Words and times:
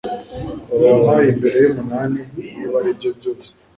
Nzaba 0.73 0.95
mpari 1.05 1.29
mbere 1.39 1.57
yumunani, 1.65 2.21
niba 2.55 2.77
aribyo 2.81 3.09
byose. 3.17 3.49